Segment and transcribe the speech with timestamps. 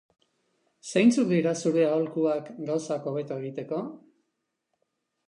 [0.93, 3.83] Zeintzuk dira zure aholkuak gauzak hobeto egiteko?